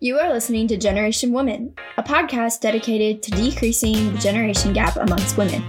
[0.00, 5.36] You are listening to Generation Woman, a podcast dedicated to decreasing the generation gap amongst
[5.36, 5.60] women.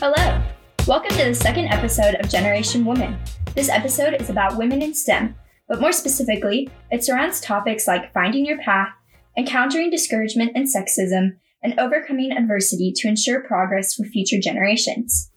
[0.00, 0.42] Hello,
[0.86, 3.18] welcome to the second episode of Generation Woman.
[3.54, 5.34] This episode is about women in STEM,
[5.68, 8.94] but more specifically, it surrounds topics like finding your path,
[9.36, 15.30] encountering discouragement and sexism, and overcoming adversity to ensure progress for future generations.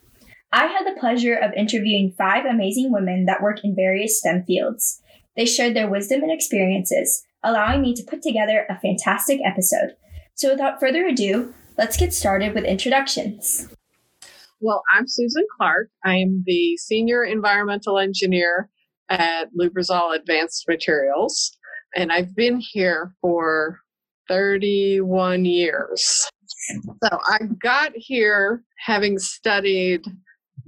[0.54, 5.02] I had the pleasure of interviewing five amazing women that work in various STEM fields.
[5.38, 9.96] They shared their wisdom and experiences, allowing me to put together a fantastic episode.
[10.36, 13.70] So, without further ado, let's get started with introductions.
[14.60, 15.90] Well, I'm Susan Clark.
[16.04, 18.70] I am the Senior Environmental Engineer
[19.10, 21.58] at Lubrizol Advanced Materials,
[21.96, 23.80] and I've been here for
[24.28, 26.30] 31 years.
[27.04, 30.06] So I got here having studied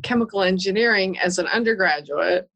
[0.04, 2.50] chemical engineering as an undergraduate.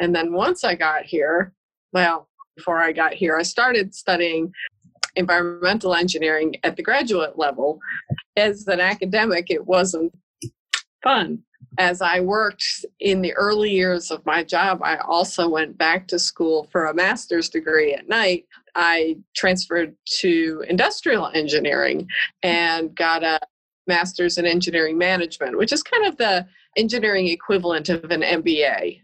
[0.00, 1.52] And then once I got here,
[1.92, 4.52] well, before I got here, I started studying
[5.16, 7.80] environmental engineering at the graduate level.
[8.36, 10.12] As an academic, it wasn't
[11.02, 11.42] fun.
[11.78, 12.64] As I worked
[13.00, 16.94] in the early years of my job, I also went back to school for a
[16.94, 18.46] master's degree at night.
[18.74, 22.08] I transferred to industrial engineering
[22.42, 23.40] and got a
[23.86, 29.00] master's in engineering management, which is kind of the engineering equivalent of an MBA.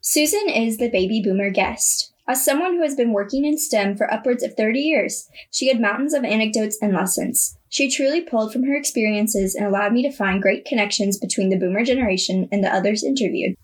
[0.00, 2.12] Susan is the baby boomer guest.
[2.28, 5.80] As someone who has been working in STEM for upwards of 30 years, she had
[5.80, 7.56] mountains of anecdotes and lessons.
[7.70, 11.58] She truly pulled from her experiences and allowed me to find great connections between the
[11.58, 13.56] boomer generation and the others interviewed.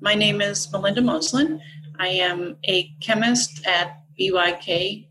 [0.00, 1.60] My name is Melinda Moslin.
[1.98, 5.06] I am a chemist at BYK,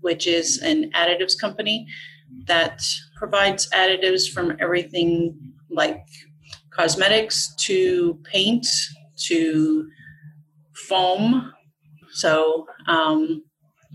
[0.00, 1.86] which is an additives company
[2.46, 2.82] that
[3.20, 6.02] provides additives from everything like
[6.70, 8.66] cosmetics to paint
[9.28, 9.86] to
[10.88, 11.52] foam.
[12.12, 13.44] So, um,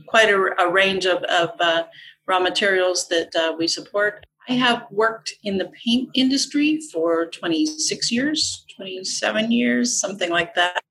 [0.07, 1.83] quite a, a, range of, of uh,
[2.27, 4.23] raw materials that uh, we support.
[4.47, 10.83] I have worked in the paint industry for 26 years, 27 years, something like that.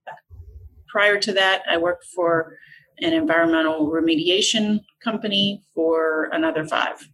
[0.88, 2.56] Prior to that, I worked for
[2.98, 7.08] an environmental remediation company for another five.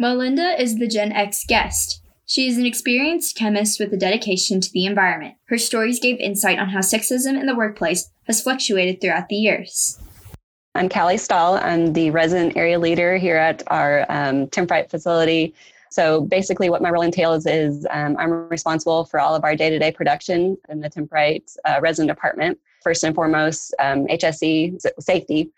[0.00, 2.00] Melinda is the Gen X guest.
[2.24, 5.34] She is an experienced chemist with a dedication to the environment.
[5.48, 10.00] Her stories gave insight on how sexism in the workplace has fluctuated throughout the years.
[10.74, 11.56] I'm Callie Stahl.
[11.56, 15.54] I'm the resident area leader here at our um, TempRite facility.
[15.90, 19.92] So basically, what my role entails is um, I'm responsible for all of our day-to-day
[19.92, 22.58] production in the TempRite uh, resin department.
[22.82, 25.50] First and foremost, um, HSE safety,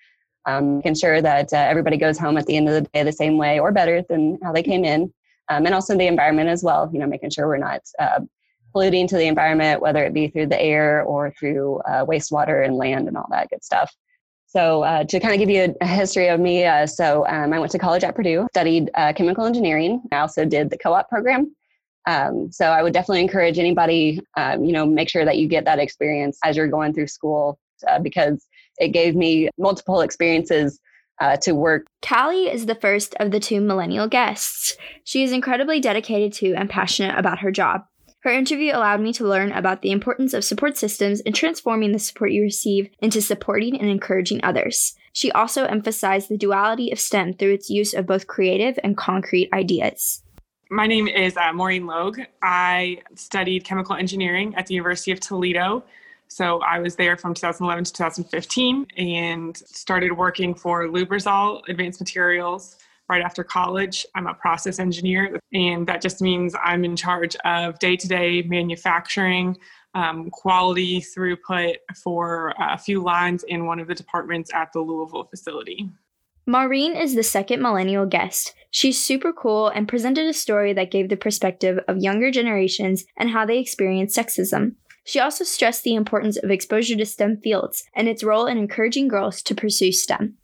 [0.46, 3.12] um, making sure that uh, everybody goes home at the end of the day the
[3.12, 5.12] same way or better than how they came in
[5.48, 6.90] um, and also the environment as well.
[6.92, 8.20] You know, making sure we're not uh,
[8.72, 12.76] polluting to the environment, whether it be through the air or through uh, wastewater and
[12.76, 13.94] land and all that good stuff.
[14.46, 17.58] So, uh, to kind of give you a, history of me, uh, so um, I
[17.58, 20.02] went to college at Purdue, studied uh, chemical engineering.
[20.12, 21.54] I also did the co-op program.
[22.06, 25.64] Um, so, I would definitely encourage anybody, um, you know, make sure that you get
[25.64, 27.58] that experience as you're going through school,
[27.88, 28.46] uh, because
[28.78, 30.80] it gave me multiple experiences
[31.20, 31.86] uh, to work.
[32.06, 34.76] Callie is the first of the two millennial guests.
[35.04, 37.84] She is incredibly dedicated to and passionate about her job.
[38.22, 41.98] Her interview allowed me to learn about the importance of support systems and transforming the
[41.98, 44.94] support you receive into supporting and encouraging others.
[45.12, 49.48] She also emphasized the duality of STEM through its use of both creative and concrete
[49.52, 50.22] ideas.
[50.70, 52.20] My name is uh, Maureen Logue.
[52.42, 55.84] I studied chemical engineering at the University of Toledo
[56.32, 62.76] so I was there from 2011 to 2015 and started working for Lubrizol Advanced Materials
[63.08, 64.06] right after college.
[64.14, 68.42] I'm a process engineer, and that just means I'm in charge of day to day
[68.42, 69.58] manufacturing,
[69.94, 75.24] um, quality throughput for a few lines in one of the departments at the Louisville
[75.24, 75.90] facility.
[76.46, 78.54] Maureen is the second millennial guest.
[78.70, 83.30] She's super cool and presented a story that gave the perspective of younger generations and
[83.30, 84.74] how they experience sexism.
[85.04, 89.08] She also stressed the importance of exposure to STEM fields and its role in encouraging
[89.08, 90.36] girls to pursue STEM.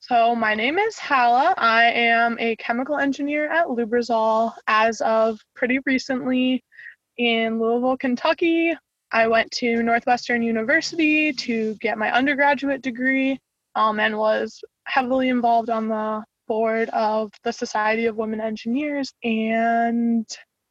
[0.00, 1.54] So, my name is Hala.
[1.56, 6.62] I am a chemical engineer at Lubrizol as of pretty recently
[7.16, 8.76] in Louisville, Kentucky.
[9.12, 13.38] I went to Northwestern University to get my undergraduate degree
[13.74, 20.26] um, and was heavily involved on the board of the Society of Women Engineers and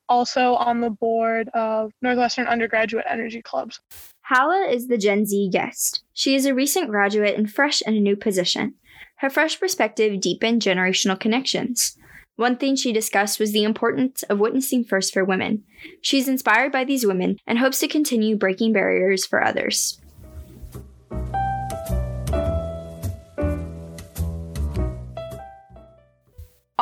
[0.09, 3.79] also on the board of Northwestern Undergraduate Energy Clubs.
[4.21, 6.03] Hala is the Gen Z guest.
[6.13, 8.75] She is a recent graduate and fresh in a new position.
[9.17, 11.97] Her fresh perspective deepened generational connections.
[12.35, 15.63] One thing she discussed was the importance of witnessing first for women.
[16.01, 20.01] She's inspired by these women and hopes to continue breaking barriers for others.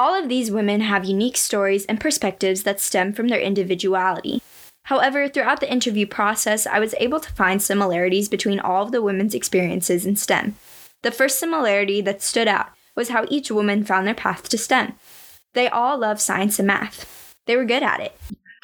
[0.02, 4.42] All of these women have unique stories and perspectives that stem from their individuality.
[4.86, 9.04] However, throughout the interview process, I was able to find similarities between all of the
[9.04, 10.56] women's experiences in STEM.
[11.04, 14.94] The first similarity that stood out was how each woman found their path to STEM.
[15.54, 17.36] They all love science and math.
[17.46, 18.20] They were good at it.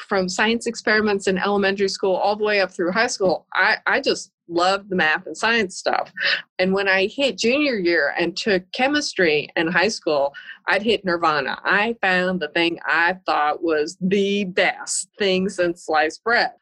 [0.08, 4.00] From science experiments in elementary school all the way up through high school, I, I
[4.00, 6.12] just loved the math and science stuff.
[6.58, 10.34] And when I hit junior year and took chemistry in high school,
[10.66, 11.60] I'd hit nirvana.
[11.64, 16.52] I found the thing I thought was the best thing since sliced bread.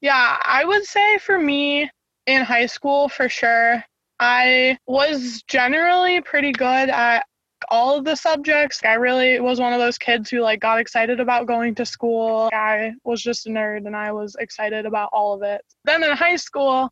[0.00, 1.90] Yeah, I would say for me
[2.26, 3.82] in high school, for sure,
[4.18, 7.24] I was generally pretty good at
[7.68, 8.80] all of the subjects.
[8.84, 12.50] I really was one of those kids who like got excited about going to school.
[12.52, 15.62] I was just a nerd and I was excited about all of it.
[15.84, 16.90] Then in high school,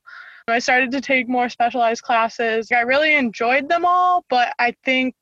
[0.49, 2.71] I started to take more specialized classes.
[2.73, 5.15] I really enjoyed them all, but I think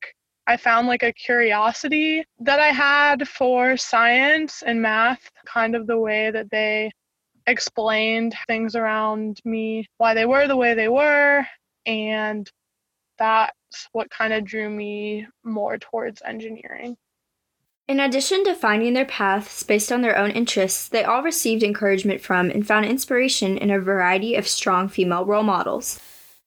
[0.47, 5.99] I found like a curiosity that I had for science and math, kind of the
[5.99, 6.91] way that they
[7.47, 11.47] explained things around me, why they were the way they were,
[11.85, 12.50] and
[13.19, 13.53] that's
[13.93, 16.97] what kind of drew me more towards engineering.
[17.88, 22.20] In addition to finding their paths based on their own interests, they all received encouragement
[22.20, 25.99] from and found inspiration in a variety of strong female role models.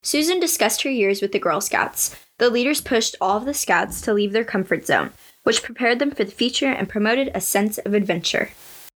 [0.04, 2.16] Susan discussed her years with the Girl Scouts.
[2.38, 5.12] The leaders pushed all of the Scouts to leave their comfort zone,
[5.44, 8.52] which prepared them for the future and promoted a sense of adventure.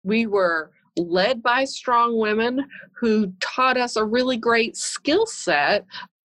[0.02, 5.86] We were led by strong women who taught us a really great skill set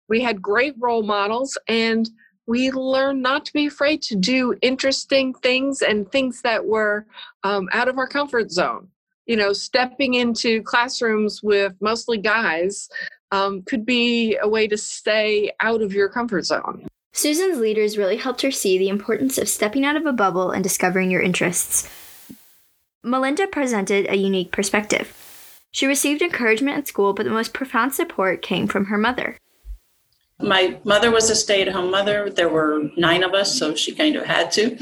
[0.09, 2.09] we had great role models and
[2.45, 7.05] we learned not to be afraid to do interesting things and things that were
[7.43, 8.87] um, out of our comfort zone.
[9.25, 12.89] You know, stepping into classrooms with mostly guys
[13.31, 16.87] um, could be a way to stay out of your comfort zone.
[17.11, 20.63] Susan's leaders really helped her see the importance of stepping out of a bubble and
[20.63, 21.89] discovering your interests.
[23.03, 25.13] Melinda presented a unique perspective.
[25.71, 29.37] She received encouragement at school, but the most profound support came from her mother.
[30.39, 32.29] My mother was a stay at home mother.
[32.29, 34.77] There were nine of us, so she kind of had to.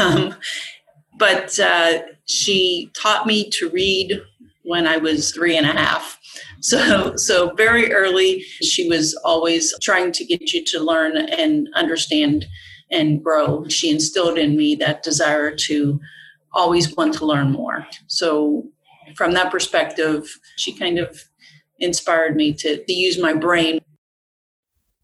[0.00, 0.34] Um,
[1.18, 4.20] but uh, she taught me to read
[4.62, 6.18] when I was three and a half.
[6.60, 12.46] So, so very early, she was always trying to get you to learn and understand
[12.90, 13.66] and grow.
[13.68, 16.00] She instilled in me that desire to
[16.52, 17.86] always want to learn more.
[18.06, 18.68] So,
[19.14, 21.24] from that perspective, she kind of
[21.78, 23.80] inspired me to, to use my brain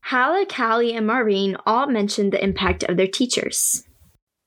[0.03, 3.85] Hala, Callie, and Maureen all mentioned the impact of their teachers.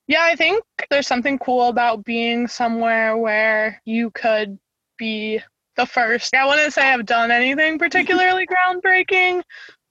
[0.06, 4.58] Yeah, I think there's something cool about being somewhere where you could
[4.98, 5.40] be
[5.76, 6.34] the first.
[6.34, 9.42] I wouldn't say I've done anything particularly groundbreaking,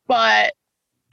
[0.08, 0.54] but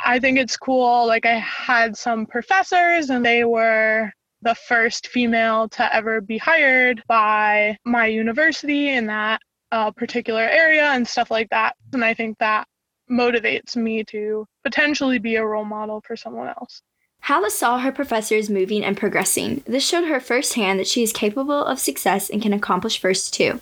[0.04, 1.06] I think it's cool.
[1.06, 4.12] Like, I had some professors, and they were
[4.42, 9.40] the first female to ever be hired by my university in that
[9.70, 11.74] uh, particular area and stuff like that.
[11.92, 12.66] And I think that
[13.10, 16.82] motivates me to potentially be a role model for someone else.
[17.22, 19.62] Hala saw her professors moving and progressing.
[19.64, 23.60] This showed her firsthand that she is capable of success and can accomplish first too.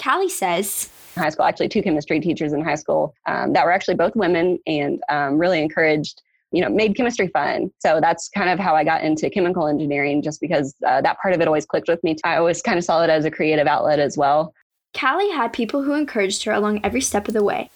[0.00, 3.96] Callie says, High school, actually, two chemistry teachers in high school um, that were actually
[3.96, 7.72] both women and um, really encouraged, you know, made chemistry fun.
[7.80, 11.34] So that's kind of how I got into chemical engineering, just because uh, that part
[11.34, 12.16] of it always clicked with me.
[12.22, 14.54] I always kind of saw it as a creative outlet as well.
[14.98, 17.68] Callie had people who encouraged her along every step of the way.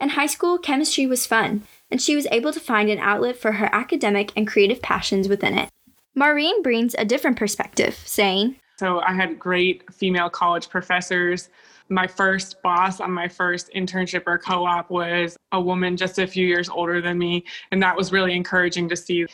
[0.00, 3.52] In high school, chemistry was fun, and she was able to find an outlet for
[3.52, 5.68] her academic and creative passions within it.
[6.14, 11.48] Maureen brings a different perspective, saying, So I had great female college professors.
[11.88, 16.26] My first boss on my first internship or co op was a woman just a
[16.26, 19.26] few years older than me, and that was really encouraging to see.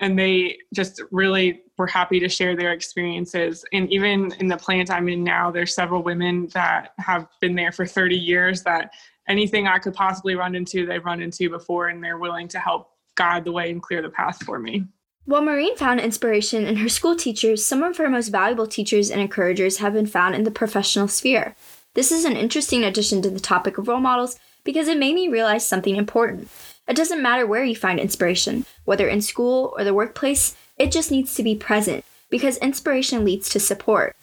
[0.00, 3.64] And they just really were happy to share their experiences.
[3.72, 7.72] And even in the plant I'm in now, there's several women that have been there
[7.72, 8.92] for 30 years that
[9.28, 12.90] anything I could possibly run into, they've run into before, and they're willing to help
[13.14, 14.84] guide the way and clear the path for me.
[15.24, 19.20] While Maureen found inspiration in her school teachers, some of her most valuable teachers and
[19.20, 21.54] encouragers have been found in the professional sphere.
[21.94, 25.28] This is an interesting addition to the topic of role models because it made me
[25.28, 26.48] realize something important.
[26.88, 31.12] It doesn't matter where you find inspiration, whether in school or the workplace, it just
[31.12, 34.16] needs to be present because inspiration leads to support.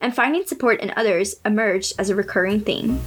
[0.00, 3.00] And finding support in others emerged as a recurring theme.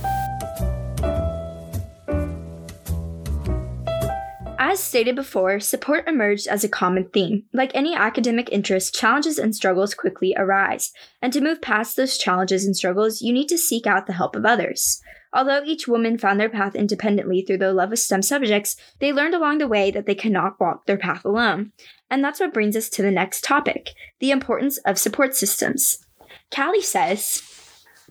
[4.69, 7.45] As stated before, support emerged as a common theme.
[7.51, 10.93] Like any academic interest, challenges and struggles quickly arise.
[11.23, 14.35] And to move past those challenges and struggles, you need to seek out the help
[14.35, 15.01] of others.
[15.33, 19.33] Although each woman found their path independently through their love of STEM subjects, they learned
[19.33, 21.71] along the way that they cannot walk their path alone.
[22.11, 26.05] And that's what brings us to the next topic the importance of support systems.
[26.53, 27.41] Callie says,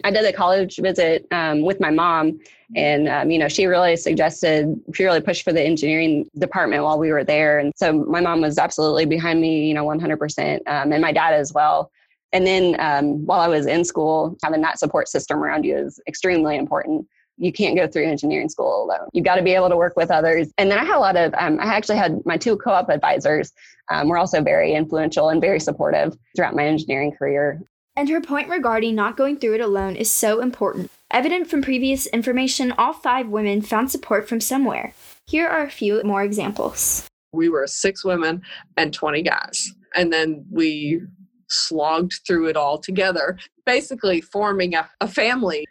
[0.04, 2.38] I did a college visit um, with my mom,
[2.76, 6.98] and um, you know she really suggested she really pushed for the engineering department while
[6.98, 10.92] we were there, and so my mom was absolutely behind me, you know, 100%, um,
[10.92, 11.90] and my dad as well.
[12.32, 16.00] And then um, while I was in school, having that support system around you is
[16.06, 17.06] extremely important.
[17.38, 19.08] You can't go through engineering school alone.
[19.12, 20.52] You've got to be able to work with others.
[20.58, 22.90] And then I had a lot of, um, I actually had my two co op
[22.90, 23.52] advisors
[23.90, 27.62] um, were also very influential and very supportive throughout my engineering career.
[27.98, 30.88] And her point regarding not going through it alone is so important.
[31.10, 34.94] Evident from previous information, all five women found support from somewhere.
[35.26, 37.08] Here are a few more examples.
[37.32, 38.42] We were six women
[38.76, 39.72] and 20 guys.
[39.96, 41.00] And then we
[41.48, 43.36] slogged through it all together,
[43.66, 45.66] basically forming a, a family.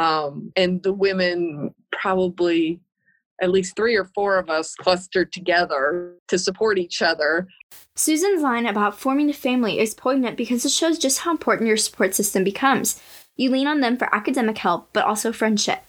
[0.00, 2.80] Um, and the women probably
[3.40, 7.46] at least three or four of us clustered together to support each other.
[7.94, 11.76] Susan's line about forming a family is poignant because it shows just how important your
[11.76, 13.00] support system becomes.
[13.36, 15.82] You lean on them for academic help, but also friendship.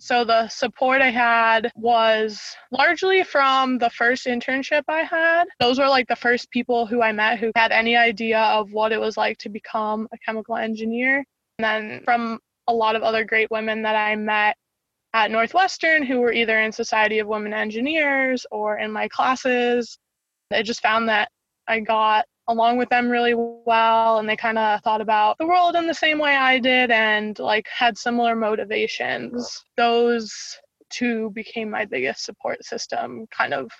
[0.00, 2.40] So the support I had was
[2.70, 5.44] largely from the first internship I had.
[5.60, 8.92] Those were like the first people who I met who had any idea of what
[8.92, 11.24] it was like to become a chemical engineer.
[11.58, 14.56] And then from a lot of other great women that I met
[15.14, 19.96] at Northwestern who were either in Society of Women Engineers or in my classes.
[20.52, 21.30] I just found that
[21.68, 25.76] I got along with them really well and they kind of thought about the world
[25.76, 29.64] in the same way I did and like had similar motivations.
[29.76, 30.34] Those
[30.90, 33.70] two became my biggest support system kind of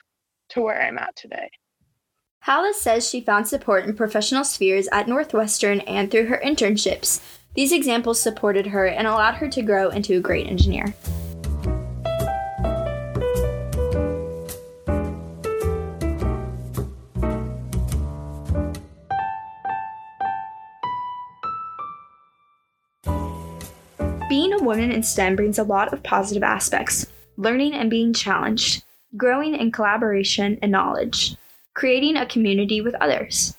[0.51, 1.51] to where I'm at today.
[2.43, 7.21] Hala says she found support in professional spheres at Northwestern and through her internships.
[7.55, 10.95] These examples supported her and allowed her to grow into a great engineer.
[24.65, 27.07] Woman in STEM brings a lot of positive aspects
[27.37, 28.85] learning and being challenged,
[29.17, 31.37] growing in collaboration and knowledge,
[31.75, 33.57] creating a community with others.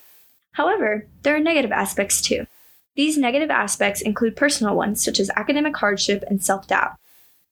[0.54, 2.48] However, there are negative aspects too.
[2.96, 6.94] These negative aspects include personal ones, such as academic hardship and self doubt,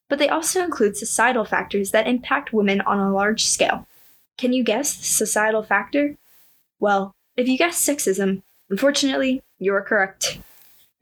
[0.08, 3.86] but they also include societal factors that impact women on a large scale.
[4.38, 6.16] Can you guess the societal factor?
[6.80, 10.38] Well, if you guess sexism, unfortunately, you are correct.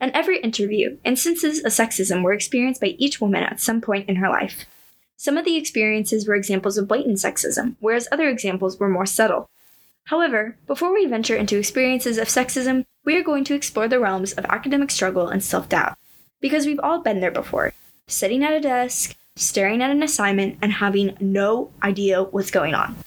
[0.03, 4.17] In every interview, instances of sexism were experienced by each woman at some point in
[4.17, 4.65] her life.
[5.15, 9.49] Some of the experiences were examples of blatant sexism, whereas other examples were more subtle.
[10.07, 14.33] However, before we venture into experiences of sexism, we are going to explore the realms
[14.33, 15.97] of academic struggle and self doubt.
[16.41, 17.71] Because we've all been there before
[18.07, 22.97] sitting at a desk, staring at an assignment, and having no idea what's going on.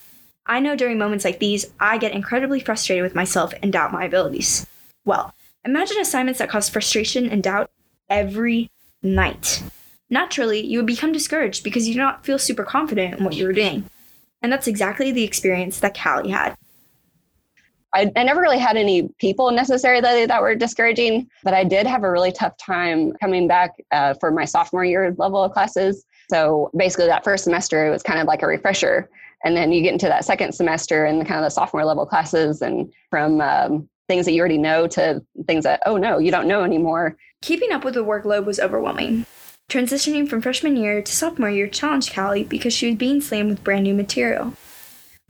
[0.46, 4.04] I know during moments like these, I get incredibly frustrated with myself and doubt my
[4.04, 4.66] abilities.
[5.04, 5.34] Well,
[5.66, 7.72] Imagine assignments that cause frustration and doubt
[8.08, 8.70] every
[9.02, 9.64] night.
[10.08, 13.44] Naturally, you would become discouraged because you do not feel super confident in what you
[13.44, 13.84] were doing.
[14.42, 16.54] And that's exactly the experience that Callie had.
[17.92, 21.86] I, I, never really had any people necessarily that that, were discouraging, but I did
[21.86, 26.04] have a really tough time coming back uh, for my sophomore year level of classes.
[26.30, 29.08] So basically, that first semester, it was kind of like a refresher.
[29.44, 32.62] And then you get into that second semester and kind of the sophomore level classes,
[32.62, 36.48] and from um, things that you already know to things that, oh no, you don't
[36.48, 37.16] know anymore.
[37.42, 39.26] Keeping up with the workload was overwhelming.
[39.68, 43.64] Transitioning from freshman year to sophomore year challenged Callie because she was being slammed with
[43.64, 44.54] brand new material.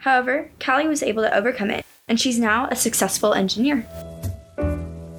[0.01, 3.87] However, Callie was able to overcome it, and she's now a successful engineer.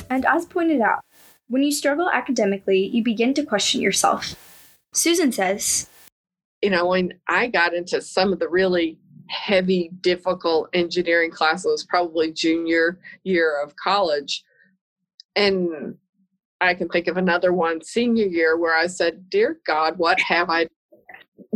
[0.09, 1.03] And as pointed out,
[1.49, 4.35] when you struggle academically, you begin to question yourself.
[4.93, 5.87] Susan says,
[6.61, 12.31] You know, when I got into some of the really heavy, difficult engineering classes, probably
[12.31, 14.43] junior year of college.
[15.35, 15.95] And
[16.61, 20.49] I can think of another one senior year where I said, Dear God, what have
[20.49, 20.67] I?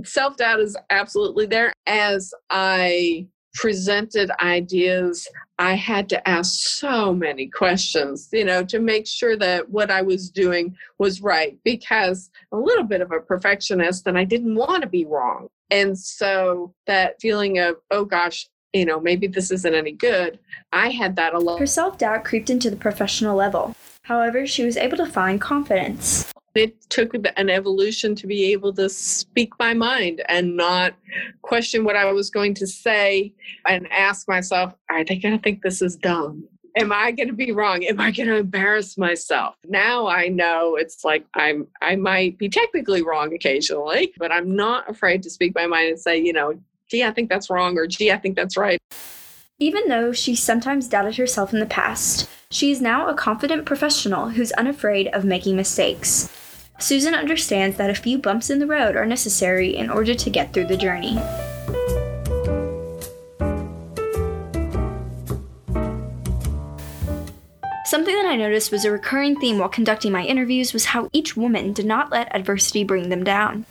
[0.04, 1.74] Self doubt is absolutely there.
[1.88, 5.28] As I presented ideas,
[5.60, 10.02] I had to ask so many questions, you know, to make sure that what I
[10.02, 14.84] was doing was right because a little bit of a perfectionist and I didn't want
[14.84, 15.50] to be wrong.
[15.72, 20.38] And so that feeling of, oh gosh, you know, maybe this isn't any good,
[20.72, 21.60] I had that a lot.
[21.60, 23.76] Her self doubt creeped into the professional level.
[24.04, 26.32] However, she was able to find confidence.
[26.54, 30.94] it took an evolution to be able to speak my mind and not
[31.42, 33.34] question what I was going to say
[33.68, 36.48] and ask myself, are they going to think this is dumb?
[36.78, 37.84] Am I going to be wrong?
[37.84, 39.56] Am I going to embarrass myself?
[39.68, 44.90] Now I know it's like I'm I might be technically wrong occasionally, but I'm not
[44.90, 46.58] afraid to speak my mind and say, you know,
[46.90, 48.80] gee, I think that's wrong or gee, I think that's right.
[49.60, 54.30] Even though she sometimes doubted herself in the past, she is now a confident professional
[54.30, 56.36] who's unafraid of making mistakes.
[56.80, 60.52] Susan understands that a few bumps in the road are necessary in order to get
[60.52, 61.20] through the journey.
[67.92, 71.36] Something that I noticed was a recurring theme while conducting my interviews was how each
[71.36, 73.66] woman did not let adversity bring them down.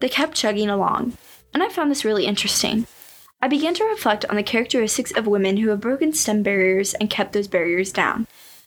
[0.00, 1.16] They kept chugging along,
[1.54, 2.88] and I found this really interesting.
[3.40, 7.08] I began to reflect on the characteristics of women who have broken STEM barriers and
[7.08, 8.26] kept those barriers down,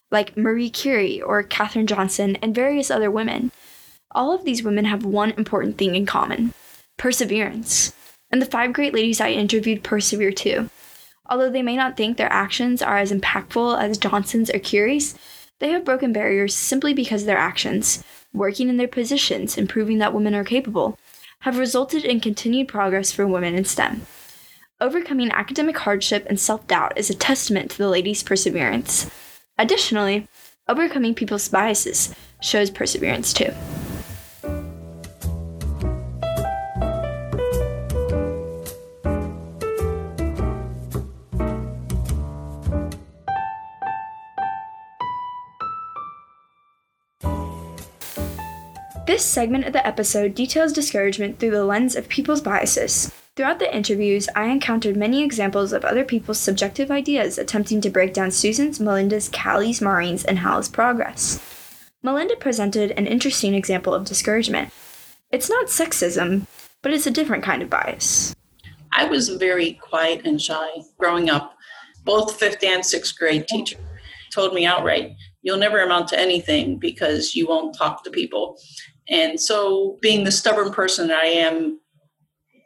[0.10, 3.52] like Marie Curie or Katherine Johnson and various other women.
[4.12, 6.54] All of these women have one important thing in common
[6.96, 7.92] perseverance.
[8.32, 10.70] And the five great ladies I interviewed persevere too.
[11.34, 15.18] Although they may not think their actions are as impactful as Johnson's or Curie's,
[15.58, 20.14] they have broken barriers simply because their actions, working in their positions and proving that
[20.14, 21.00] women are capable,
[21.40, 24.04] have resulted in continued progress for women in STEM.
[24.80, 29.10] Overcoming academic hardship and self doubt is a testament to the ladies' perseverance.
[29.58, 30.28] Additionally,
[30.68, 33.52] overcoming people's biases shows perseverance too.
[49.24, 53.10] This segment of the episode details discouragement through the lens of people's biases.
[53.38, 58.14] Throughout the interviews, I encountered many examples of other people's subjective ideas attempting to break
[58.14, 61.40] down Susan's, Melinda's, Callie's, Maureen's, and Hal's progress.
[62.04, 64.74] Melinda presented an interesting example of discouragement.
[65.32, 66.46] It's not sexism,
[66.82, 68.36] but it's a different kind of bias.
[68.92, 71.56] I was very quiet and shy growing up.
[72.04, 73.80] Both fifth and sixth grade teacher
[74.34, 78.58] told me outright, you'll never amount to anything because you won't talk to people.
[79.10, 81.80] And so, being the stubborn person that I am,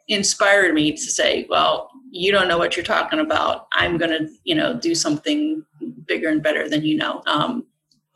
[0.08, 3.68] inspired me to say, well, you don't know what you're talking about.
[3.72, 5.62] I'm going to, you know, do something
[6.06, 7.22] bigger and better than you know.
[7.26, 7.66] Um,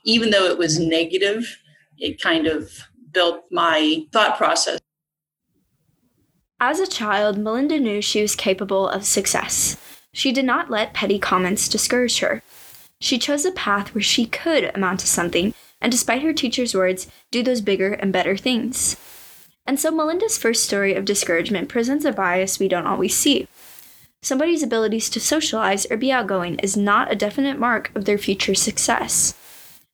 [0.05, 1.59] even though it was negative,
[1.99, 2.71] it kind of
[3.13, 4.81] built my thought process.
[6.59, 9.77] As a child, Melinda knew she was capable of success.
[10.15, 12.43] She did not let petty comments discourage her.
[13.01, 17.09] She chose a path where she could amount to something and despite her teacher's words,
[17.31, 18.97] do those bigger and better things.
[19.67, 23.47] And so Melinda's first story of discouragement presents a bias we don't always see.
[24.23, 28.55] Somebody's abilities to socialize or be outgoing is not a definite mark of their future
[28.55, 29.35] success.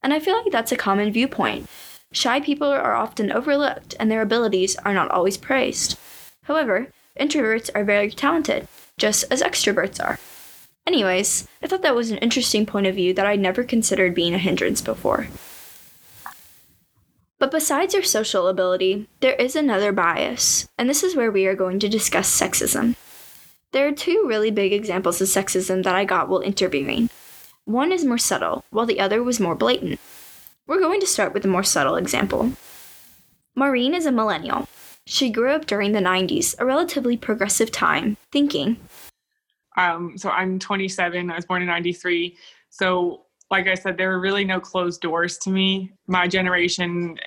[0.02, 1.66] And I feel like that's a common viewpoint.
[2.12, 5.98] Shy people are often overlooked and their abilities are not always praised.
[6.44, 10.18] However, introverts are very talented, just as extroverts are.
[10.86, 14.34] Anyways, I thought that was an interesting point of view that I'd never considered being
[14.34, 15.28] a hindrance before.
[17.38, 21.54] But besides your social ability, there is another bias, and this is where we are
[21.54, 22.96] going to discuss sexism.
[23.72, 27.10] There are two really big examples of sexism that I got while interviewing.
[27.64, 30.00] One is more subtle, while the other was more blatant.
[30.66, 32.52] We're going to start with the more subtle example.
[33.54, 34.68] Maureen is a millennial.
[35.06, 38.78] She grew up during the 90s, a relatively progressive time, thinking.
[39.76, 42.36] Um, so I'm 27, I was born in 93.
[42.70, 45.92] So like I said, there were really no closed doors to me.
[46.06, 47.18] My generation,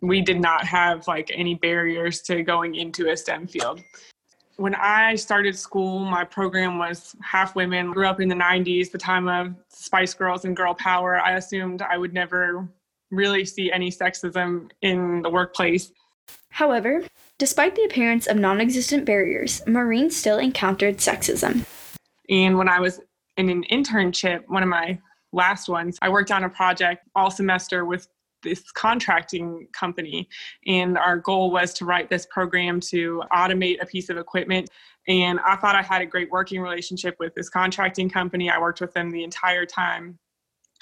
[0.00, 3.82] we did not have like any barriers to going into a STEM field.
[4.56, 7.92] When I started school, my program was half women.
[7.92, 11.20] Grew up in the 90s, the time of Spice Girls and girl power.
[11.20, 12.68] I assumed I would never
[13.10, 15.92] really see any sexism in the workplace.
[16.50, 17.04] However,
[17.38, 21.64] despite the appearance of non existent barriers, Maureen still encountered sexism.
[22.28, 23.00] And when I was
[23.36, 24.98] in an internship, one of my
[25.32, 28.08] last ones, I worked on a project all semester with
[28.42, 30.28] this contracting company
[30.66, 34.68] and our goal was to write this program to automate a piece of equipment.
[35.08, 38.50] And i thought i had a great working relationship with this contracting company.
[38.50, 40.18] I worked with them the entire time.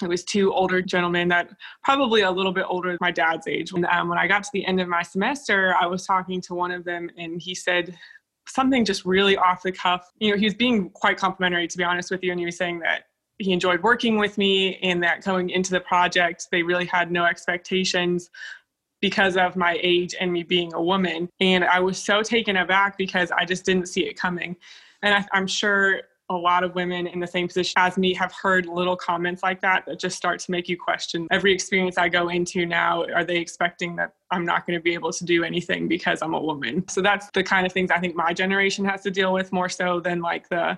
[0.03, 1.49] It was two older gentlemen that
[1.83, 3.71] probably a little bit older than my dad's age.
[3.71, 6.53] And, um, when i got to the end of my semester i was talking to
[6.53, 7.97] one of them and he said
[8.47, 10.09] something just really off the cuff.
[10.19, 12.57] You know he was being quite complimentary to be honest with you and he was
[12.57, 13.05] saying that
[13.39, 17.25] he enjoyed working with me and that going into the project they really had no
[17.25, 18.29] expectations
[18.99, 22.97] because of my age and me being a woman and i was so taken aback
[22.97, 24.55] because i just didn't see it coming
[25.01, 28.33] and I, i'm sure a lot of women in the same position as me have
[28.33, 32.09] heard little comments like that that just start to make you question every experience I
[32.09, 33.05] go into now.
[33.15, 36.33] Are they expecting that I'm not going to be able to do anything because I'm
[36.33, 36.85] a woman?
[36.89, 39.69] So that's the kind of things I think my generation has to deal with more
[39.69, 40.77] so than like the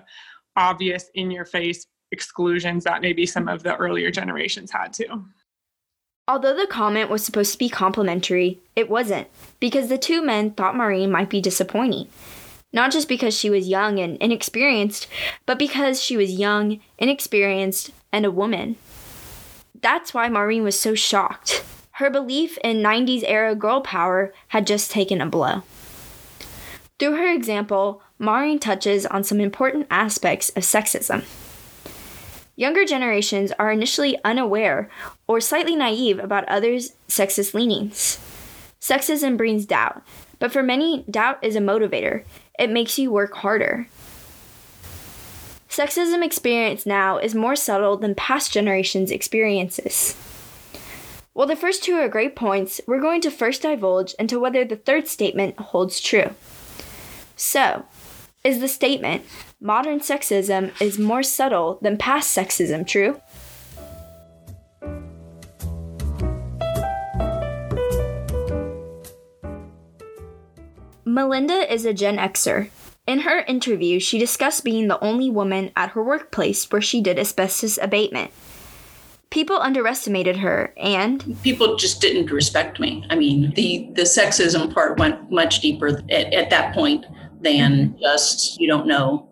[0.56, 5.24] obvious in your face exclusions that maybe some of the earlier generations had to.
[6.28, 10.76] Although the comment was supposed to be complimentary, it wasn't, because the two men thought
[10.76, 12.08] Maureen might be disappointing.
[12.72, 15.08] Not just because she was young and inexperienced,
[15.44, 18.76] but because she was young, inexperienced, and a woman.
[19.82, 21.64] That's why Maureen was so shocked.
[21.92, 25.62] Her belief in 90s era girl power had just taken a blow.
[26.98, 31.24] Through her example, Maureen touches on some important aspects of sexism.
[32.60, 34.90] Younger generations are initially unaware
[35.26, 38.18] or slightly naive about others' sexist leanings.
[38.78, 40.02] Sexism brings doubt,
[40.38, 42.22] but for many, doubt is a motivator.
[42.58, 43.86] It makes you work harder.
[45.70, 50.14] Sexism experience now is more subtle than past generations' experiences.
[51.32, 54.76] While the first two are great points, we're going to first divulge into whether the
[54.76, 56.34] third statement holds true.
[57.36, 57.86] So,
[58.42, 59.24] is the statement,
[59.60, 63.20] modern sexism is more subtle than past sexism true?
[71.04, 72.70] Melinda is a Gen Xer.
[73.06, 77.18] In her interview, she discussed being the only woman at her workplace where she did
[77.18, 78.30] asbestos abatement.
[79.30, 83.04] People underestimated her, and people just didn't respect me.
[83.10, 87.04] I mean, the the sexism part went much deeper at, at that point
[87.42, 89.28] than just you don't know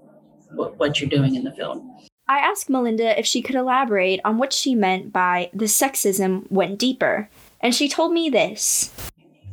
[0.52, 1.82] what, what you're doing in the field.
[2.28, 6.78] I asked Melinda if she could elaborate on what she meant by the sexism went
[6.78, 8.92] deeper, and she told me this.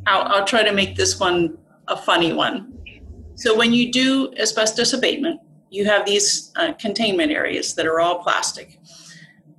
[0.06, 1.56] I'll, I'll try to make this one
[1.88, 2.72] a funny one.
[3.34, 5.40] So, when you do asbestos abatement,
[5.70, 8.80] you have these uh, containment areas that are all plastic.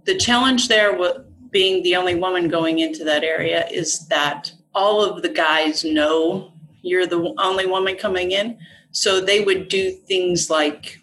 [0.05, 1.17] The challenge there, with
[1.51, 6.53] being the only woman going into that area, is that all of the guys know
[6.81, 8.57] you're the only woman coming in.
[8.91, 10.99] So they would do things like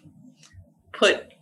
[0.91, 1.33] put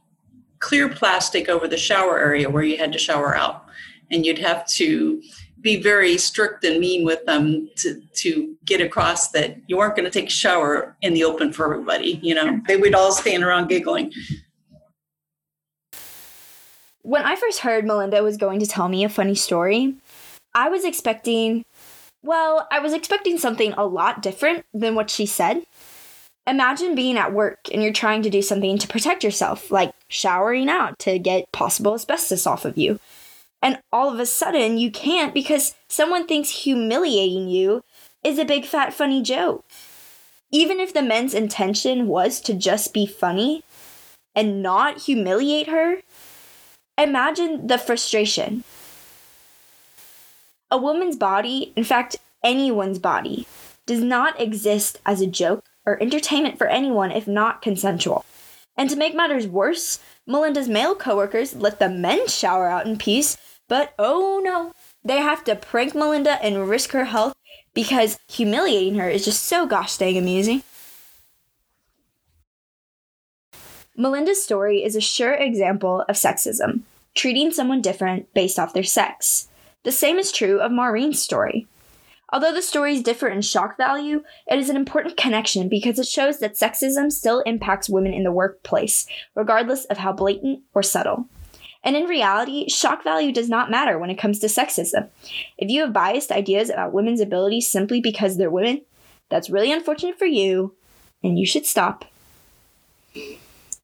[0.59, 3.65] clear plastic over the shower area where you had to shower out.
[4.11, 5.21] And you'd have to
[5.63, 10.05] be very strict and mean with them to, to get across that you weren't going
[10.05, 12.19] to take a shower in the open for everybody.
[12.21, 14.11] You know, they would all stand around giggling.
[17.01, 19.95] When I first heard Melinda was going to tell me a funny story,
[20.53, 21.63] I was expecting,
[22.21, 25.63] well, I was expecting something a lot different than what she said.
[26.45, 30.69] Imagine being at work and you're trying to do something to protect yourself, like showering
[30.69, 32.99] out to get possible asbestos off of you.
[33.61, 37.83] And all of a sudden, you can't because someone thinks humiliating you
[38.21, 39.63] is a big fat funny joke.
[40.51, 43.63] Even if the men's intention was to just be funny
[44.35, 46.01] and not humiliate her,
[46.97, 48.65] imagine the frustration.
[50.69, 53.47] A woman's body, in fact, anyone's body,
[53.85, 58.25] does not exist as a joke or entertainment for anyone if not consensual.
[58.75, 63.37] And to make matters worse, Melinda's male coworkers let the men shower out in peace,
[63.67, 67.35] but oh no, they have to prank Melinda and risk her health
[67.73, 70.63] because humiliating her is just so gosh dang amusing.
[73.95, 76.81] Melinda's story is a sure example of sexism,
[77.13, 79.49] treating someone different based off their sex.
[79.83, 81.67] The same is true of Maureen's story.
[82.33, 86.39] Although the stories differ in shock value, it is an important connection because it shows
[86.39, 91.27] that sexism still impacts women in the workplace, regardless of how blatant or subtle.
[91.83, 95.09] And in reality, shock value does not matter when it comes to sexism.
[95.59, 98.81] If you have biased ideas about women's abilities simply because they're women,
[99.29, 100.73] that's really unfortunate for you,
[101.23, 102.05] and you should stop.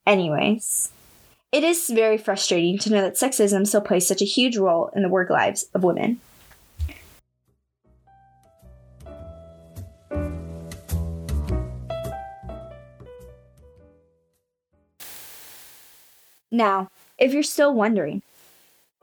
[0.08, 0.90] Anyways,
[1.52, 5.04] it is very frustrating to know that sexism still plays such a huge role in
[5.04, 6.20] the work lives of women.
[16.52, 18.22] Now, if you're still wondering,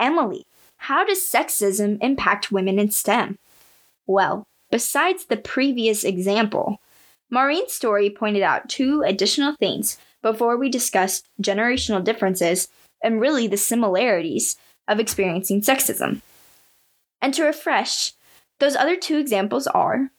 [0.00, 0.46] Emily,
[0.78, 3.38] how does sexism impact women in STEM?
[4.06, 6.80] Well, besides the previous example,
[7.30, 12.68] Maureen's story pointed out two additional things before we discussed generational differences
[13.02, 14.56] and really the similarities
[14.88, 16.20] of experiencing sexism.
[17.20, 18.12] And to refresh,
[18.58, 20.10] those other two examples are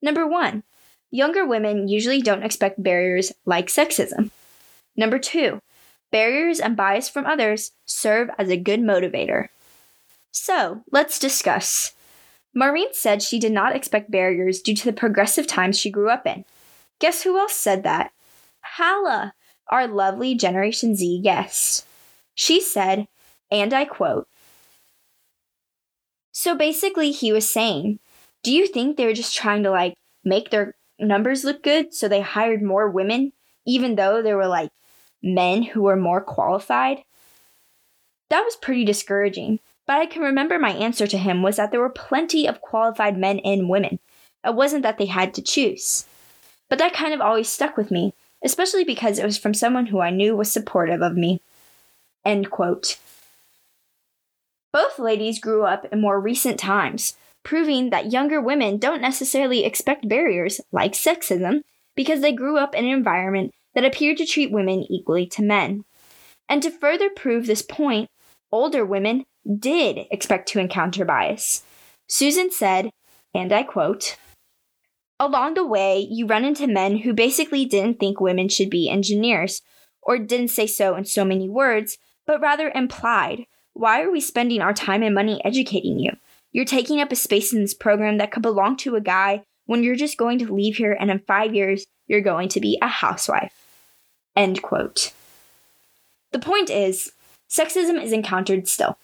[0.00, 0.62] number one,
[1.10, 4.30] younger women usually don't expect barriers like sexism.
[4.96, 5.60] Number two,
[6.12, 9.48] barriers and bias from others serve as a good motivator.
[10.30, 11.92] So, let's discuss.
[12.54, 16.26] Maureen said she did not expect barriers due to the progressive times she grew up
[16.26, 16.44] in.
[17.00, 18.12] Guess who else said that?
[18.76, 19.34] Hala,
[19.68, 21.86] our lovely Generation Z guest.
[22.34, 23.08] She said,
[23.50, 24.28] and I quote,
[26.30, 27.98] So basically, he was saying,
[28.42, 29.94] Do you think they were just trying to like
[30.24, 33.32] make their numbers look good so they hired more women,
[33.66, 34.70] even though there were like
[35.22, 37.04] men who were more qualified?
[38.30, 41.80] That was pretty discouraging, but I can remember my answer to him was that there
[41.80, 43.98] were plenty of qualified men and women.
[44.44, 46.06] It wasn't that they had to choose.
[46.68, 50.00] But that kind of always stuck with me, especially because it was from someone who
[50.00, 51.40] I knew was supportive of me.
[52.24, 52.98] End quote.
[54.72, 60.08] Both ladies grew up in more recent times, proving that younger women don't necessarily expect
[60.08, 61.62] barriers like sexism
[61.94, 65.84] because they grew up in an environment that appeared to treat women equally to men.
[66.48, 68.08] And to further prove this point,
[68.50, 69.24] older women
[69.58, 71.64] did expect to encounter bias.
[72.08, 72.90] Susan said,
[73.34, 74.16] and I quote,
[75.18, 79.62] Along the way, you run into men who basically didn't think women should be engineers,
[80.02, 84.60] or didn't say so in so many words, but rather implied, Why are we spending
[84.60, 86.12] our time and money educating you?
[86.50, 89.82] You're taking up a space in this program that could belong to a guy when
[89.82, 92.88] you're just going to leave here and in five years you're going to be a
[92.88, 93.61] housewife.
[94.36, 95.12] End quote.
[96.32, 97.12] The point is,
[97.50, 98.98] sexism is encountered still.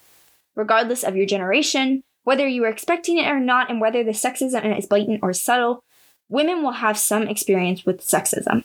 [0.54, 4.76] Regardless of your generation, whether you are expecting it or not, and whether the sexism
[4.78, 5.84] is blatant or subtle,
[6.28, 8.64] women will have some experience with sexism.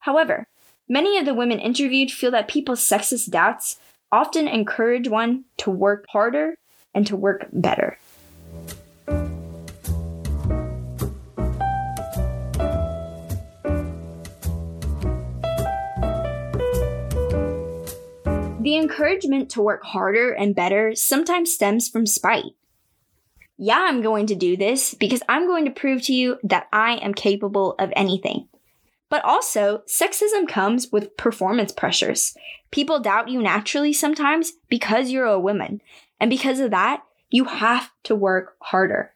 [0.00, 0.46] However,
[0.88, 3.78] many of the women interviewed feel that people's sexist doubts
[4.10, 6.56] often encourage one to work harder
[6.94, 7.98] and to work better.
[18.72, 22.54] The encouragement to work harder and better sometimes stems from spite.
[23.58, 26.92] Yeah, I'm going to do this because I'm going to prove to you that I
[26.94, 28.48] am capable of anything.
[29.10, 32.34] But also, sexism comes with performance pressures.
[32.70, 35.82] People doubt you naturally sometimes because you're a woman.
[36.18, 39.12] And because of that, you have to work harder.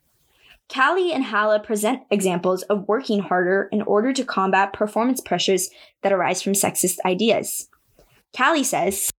[0.70, 5.70] Callie and Hala present examples of working harder in order to combat performance pressures
[6.02, 7.70] that arise from sexist ideas.
[8.36, 9.10] Callie says,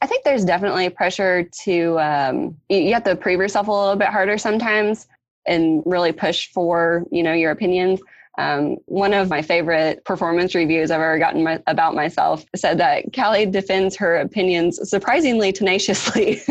[0.00, 4.08] I think there's definitely pressure to, um, you have to prove yourself a little bit
[4.08, 5.08] harder sometimes
[5.46, 8.00] and really push for, you know, your opinions.
[8.38, 13.12] Um, one of my favorite performance reviews I've ever gotten my, about myself said that
[13.12, 16.40] Callie defends her opinions surprisingly tenaciously.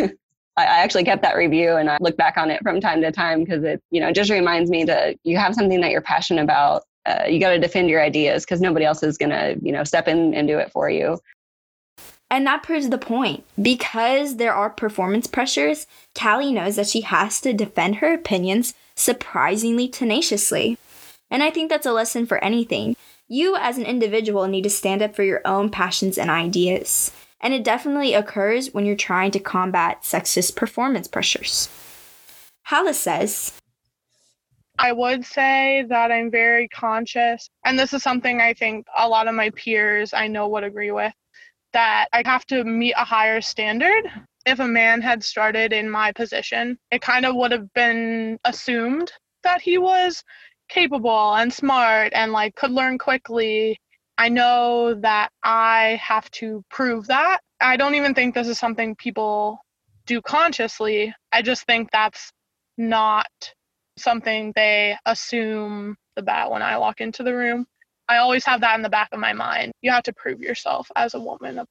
[0.58, 3.12] I, I actually kept that review and I look back on it from time to
[3.12, 6.44] time because it, you know, just reminds me that you have something that you're passionate
[6.44, 6.84] about.
[7.06, 9.86] Uh, you got to defend your ideas because nobody else is going to, you know,
[9.86, 11.18] step in and do it for you.
[12.30, 13.44] And that proves the point.
[13.62, 19.88] Because there are performance pressures, Callie knows that she has to defend her opinions surprisingly
[19.88, 20.78] tenaciously.
[21.30, 22.96] And I think that's a lesson for anything.
[23.28, 27.12] You, as an individual, need to stand up for your own passions and ideas.
[27.42, 31.70] And it definitely occurs when you're trying to combat sexist performance pressures.
[32.64, 33.54] Hala says,
[34.80, 39.28] I would say that I'm very conscious, and this is something I think a lot
[39.28, 41.14] of my peers I know would agree with,
[41.78, 44.10] that I have to meet a higher standard.
[44.48, 49.12] If a man had started in my position, it kind of would have been assumed
[49.44, 50.24] that he was
[50.70, 53.78] capable and smart and like could learn quickly.
[54.18, 57.42] I know that I have to prove that.
[57.62, 59.60] I don't even think this is something people
[60.08, 61.14] do consciously.
[61.32, 62.32] I just think that's
[62.80, 63.28] not
[64.00, 67.68] something they assume bat when I walk into the room.
[68.10, 69.74] I always have that in the back of my mind.
[69.82, 71.62] You have to prove yourself as a woman.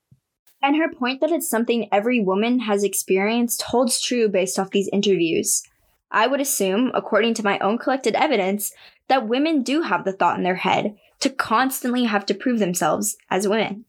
[0.63, 4.91] And her point that it's something every woman has experienced holds true based off these
[4.93, 5.63] interviews.
[6.11, 8.73] I would assume, according to my own collected evidence,
[9.09, 13.17] that women do have the thought in their head to constantly have to prove themselves
[13.31, 13.85] as women.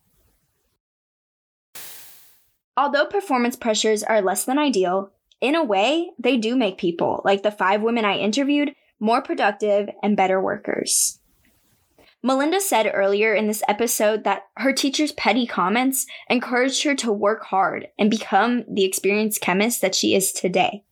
[2.76, 7.44] Although performance pressures are less than ideal, in a way, they do make people, like
[7.44, 11.20] the five women I interviewed, more productive and better workers.
[12.28, 17.46] Melinda said earlier in this episode that her teacher's petty comments encouraged her to work
[17.46, 20.84] hard and become the experienced chemist that she is today.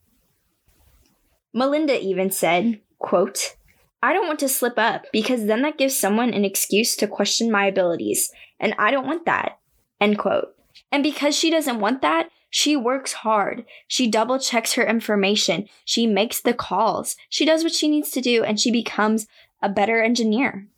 [1.54, 3.58] Melinda even said, quote,
[4.02, 7.52] I don't want to slip up because then that gives someone an excuse to question
[7.52, 9.60] my abilities, and I don't want that.
[10.00, 10.56] End quote.
[10.90, 13.66] And because she doesn't want that, she works hard.
[13.90, 15.68] She double checks her information.
[15.84, 17.18] She makes the calls.
[17.28, 19.28] She does what she needs to do and she becomes
[19.62, 20.70] a better engineer.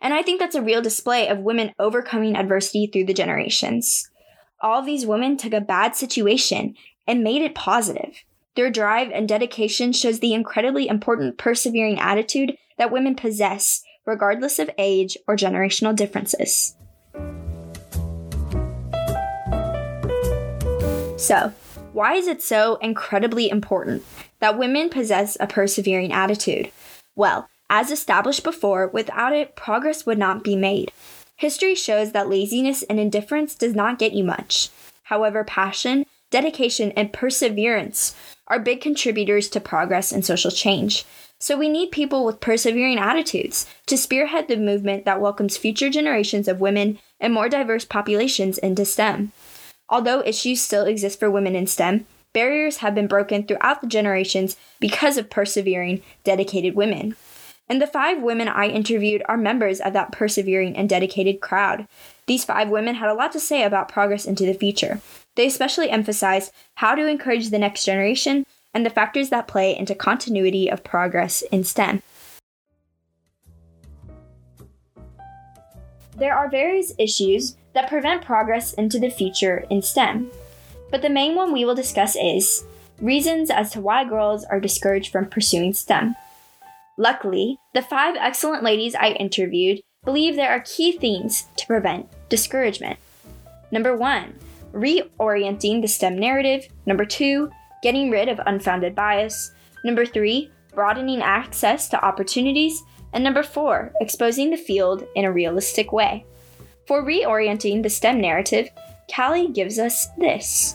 [0.00, 4.08] And I think that's a real display of women overcoming adversity through the generations.
[4.60, 6.74] All these women took a bad situation
[7.06, 8.22] and made it positive.
[8.54, 14.70] Their drive and dedication shows the incredibly important persevering attitude that women possess, regardless of
[14.78, 16.74] age or generational differences.
[21.16, 21.52] So,
[21.92, 24.04] why is it so incredibly important
[24.38, 26.70] that women possess a persevering attitude?
[27.16, 30.92] Well, as established before, without it, progress would not be made.
[31.36, 34.70] History shows that laziness and indifference does not get you much.
[35.04, 38.14] However, passion, dedication, and perseverance
[38.48, 41.04] are big contributors to progress and social change.
[41.38, 46.48] So we need people with persevering attitudes to spearhead the movement that welcomes future generations
[46.48, 49.32] of women and more diverse populations into STEM.
[49.88, 54.56] Although issues still exist for women in STEM, barriers have been broken throughout the generations
[54.80, 57.14] because of persevering, dedicated women.
[57.68, 61.86] And the five women I interviewed are members of that persevering and dedicated crowd.
[62.26, 65.00] These five women had a lot to say about progress into the future.
[65.36, 69.94] They especially emphasized how to encourage the next generation and the factors that play into
[69.94, 72.02] continuity of progress in STEM.
[76.16, 80.30] There are various issues that prevent progress into the future in STEM,
[80.90, 82.64] but the main one we will discuss is
[83.00, 86.16] reasons as to why girls are discouraged from pursuing STEM.
[86.98, 92.98] Luckily, the five excellent ladies I interviewed believe there are key themes to prevent discouragement.
[93.70, 94.34] Number one,
[94.72, 96.66] reorienting the STEM narrative.
[96.86, 97.50] Number two,
[97.84, 99.52] getting rid of unfounded bias.
[99.84, 102.82] Number three, broadening access to opportunities.
[103.12, 106.26] And number four, exposing the field in a realistic way.
[106.88, 108.70] For reorienting the STEM narrative,
[109.14, 110.74] Callie gives us this.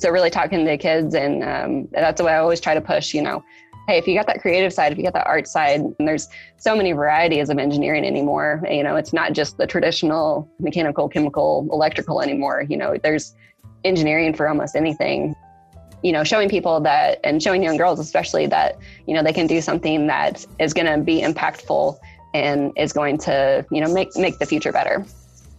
[0.00, 3.12] So really talking to kids, and um, that's the way I always try to push.
[3.12, 3.44] You know,
[3.86, 6.28] hey, if you got that creative side, if you got that art side, and there's
[6.56, 8.62] so many varieties of engineering anymore.
[8.70, 12.64] You know, it's not just the traditional mechanical, chemical, electrical anymore.
[12.68, 13.34] You know, there's
[13.84, 15.36] engineering for almost anything.
[16.02, 19.46] You know, showing people that, and showing young girls especially that, you know, they can
[19.46, 21.98] do something that is going to be impactful
[22.32, 25.04] and is going to, you know, make make the future better.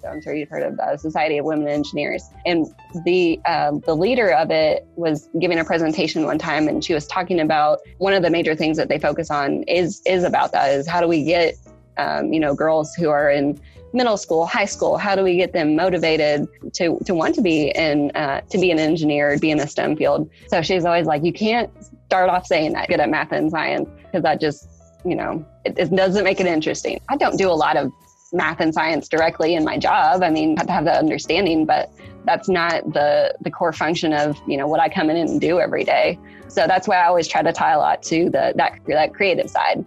[0.07, 2.23] I'm sure you've heard of the Society of Women Engineers.
[2.45, 2.67] And
[3.05, 7.07] the um, the leader of it was giving a presentation one time, and she was
[7.07, 10.71] talking about one of the major things that they focus on is is about that
[10.71, 11.55] is how do we get
[11.97, 13.59] um, you know girls who are in
[13.93, 17.71] middle school, high school, how do we get them motivated to to want to be
[17.75, 20.29] in uh, to be an engineer, be in a STEM field?
[20.47, 21.69] So she's always like, you can't
[22.05, 24.67] start off saying that good at math and science because that just
[25.05, 26.99] you know it, it doesn't make it interesting.
[27.09, 27.91] I don't do a lot of
[28.33, 30.23] math and science directly in my job.
[30.23, 31.91] I mean, I have to have that understanding, but
[32.25, 35.59] that's not the the core function of you know what I come in and do
[35.59, 36.19] every day.
[36.47, 39.49] So that's why I always try to tie a lot to the that that creative
[39.49, 39.85] side.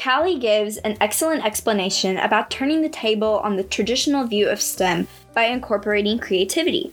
[0.00, 5.08] Callie gives an excellent explanation about turning the table on the traditional view of STEM
[5.34, 6.92] by incorporating creativity.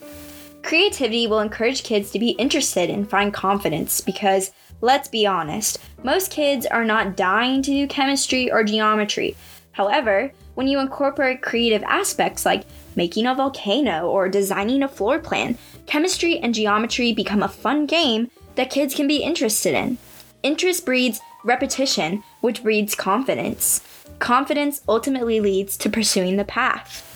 [0.64, 4.52] Creativity will encourage kids to be interested and find confidence because
[4.82, 9.36] Let's be honest, most kids are not dying to do chemistry or geometry.
[9.72, 15.58] However, when you incorporate creative aspects like making a volcano or designing a floor plan,
[15.86, 19.98] chemistry and geometry become a fun game that kids can be interested in.
[20.44, 23.82] Interest breeds repetition, which breeds confidence.
[24.20, 27.15] Confidence ultimately leads to pursuing the path.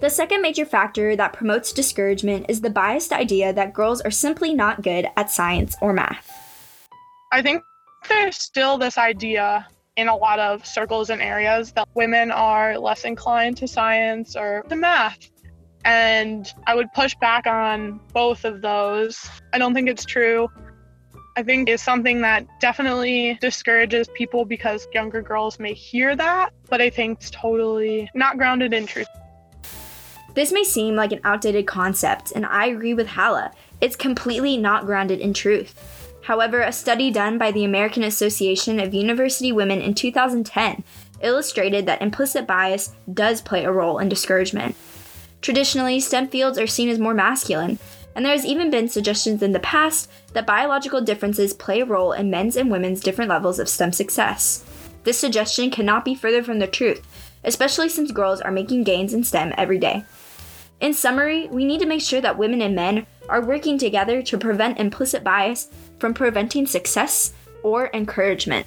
[0.00, 4.54] The second major factor that promotes discouragement is the biased idea that girls are simply
[4.54, 6.88] not good at science or math.
[7.32, 7.64] I think
[8.08, 13.04] there's still this idea in a lot of circles and areas that women are less
[13.04, 15.18] inclined to science or to math.
[15.84, 19.28] And I would push back on both of those.
[19.52, 20.48] I don't think it's true.
[21.36, 26.80] I think it's something that definitely discourages people because younger girls may hear that, but
[26.80, 29.08] I think it's totally not grounded in truth.
[30.38, 33.50] This may seem like an outdated concept, and I agree with Hala.
[33.80, 36.14] It's completely not grounded in truth.
[36.22, 40.84] However, a study done by the American Association of University Women in 2010
[41.22, 44.76] illustrated that implicit bias does play a role in discouragement.
[45.42, 47.80] Traditionally, STEM fields are seen as more masculine,
[48.14, 52.12] and there has even been suggestions in the past that biological differences play a role
[52.12, 54.64] in men's and women's different levels of STEM success.
[55.02, 57.04] This suggestion cannot be further from the truth,
[57.42, 60.04] especially since girls are making gains in STEM every day.
[60.80, 64.38] In summary, we need to make sure that women and men are working together to
[64.38, 65.68] prevent implicit bias
[65.98, 68.66] from preventing success or encouragement.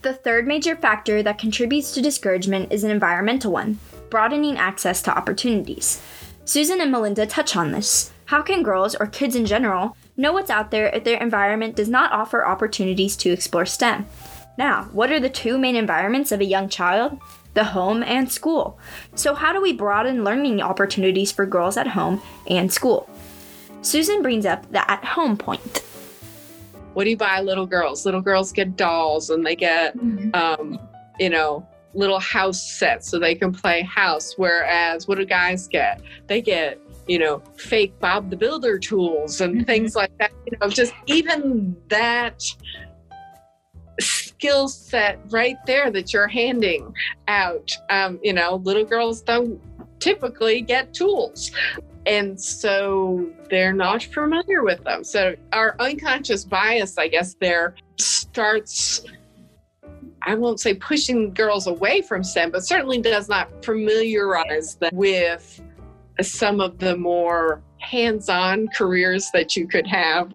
[0.00, 3.78] The third major factor that contributes to discouragement is an environmental one
[4.10, 6.00] broadening access to opportunities.
[6.46, 8.10] Susan and Melinda touch on this.
[8.24, 11.90] How can girls, or kids in general, know what's out there if their environment does
[11.90, 14.06] not offer opportunities to explore STEM?
[14.56, 17.20] Now, what are the two main environments of a young child?
[17.54, 18.78] The home and school.
[19.14, 23.08] So, how do we broaden learning opportunities for girls at home and school?
[23.82, 25.82] Susan brings up the at home point.
[26.94, 28.04] What do you buy little girls?
[28.04, 29.96] Little girls get dolls and they get,
[30.34, 30.78] um,
[31.18, 34.34] you know, little house sets so they can play house.
[34.36, 36.00] Whereas what do guys get?
[36.26, 40.32] They get, you know, fake Bob the Builder tools and things like that.
[40.46, 42.44] You know, just even that
[44.38, 46.94] skill set right there that you're handing
[47.26, 47.76] out.
[47.90, 49.60] Um, you know, little girls don't
[49.98, 51.50] typically get tools.
[52.06, 55.02] And so they're not familiar with them.
[55.02, 59.04] So our unconscious bias, I guess, there starts
[60.22, 65.62] I won't say pushing girls away from STEM, but certainly does not familiarize them with
[66.20, 70.32] some of the more hands on careers that you could have.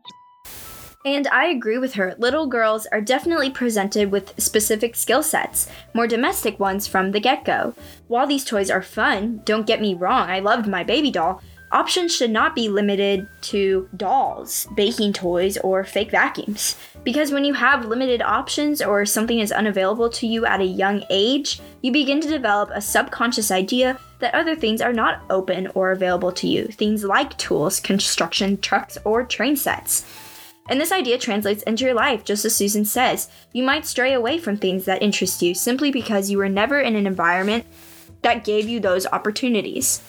[1.05, 2.15] And I agree with her.
[2.17, 7.43] Little girls are definitely presented with specific skill sets, more domestic ones from the get
[7.43, 7.73] go.
[8.07, 11.41] While these toys are fun, don't get me wrong, I loved my baby doll,
[11.73, 16.77] options should not be limited to dolls, baking toys, or fake vacuums.
[17.03, 21.03] Because when you have limited options or something is unavailable to you at a young
[21.09, 25.91] age, you begin to develop a subconscious idea that other things are not open or
[25.91, 30.05] available to you, things like tools, construction trucks, or train sets.
[30.69, 33.29] And this idea translates into your life, just as Susan says.
[33.51, 36.95] You might stray away from things that interest you simply because you were never in
[36.95, 37.65] an environment
[38.21, 40.01] that gave you those opportunities.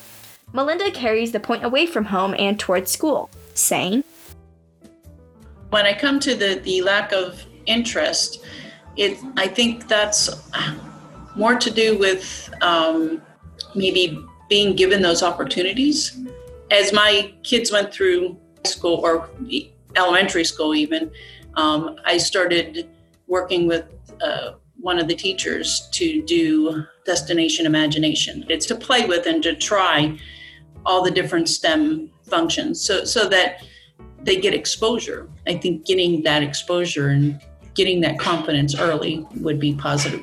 [0.53, 4.05] Melinda carries the point away from home and towards school, saying,
[5.71, 8.45] When I come to the, the lack of interest,
[8.97, 10.31] it I think that's
[11.35, 13.21] more to do with um,
[13.75, 16.17] maybe being given those opportunities.
[16.71, 19.29] As my kids went through school or
[19.97, 21.11] elementary school, even,
[21.55, 22.89] um, I started
[23.27, 23.85] working with
[24.21, 28.45] uh, one of the teachers to do destination imagination.
[28.49, 30.19] It's to play with and to try
[30.85, 33.63] all the different STEM functions so, so that
[34.23, 35.29] they get exposure.
[35.47, 37.41] I think getting that exposure and
[37.75, 40.23] getting that confidence early would be positive.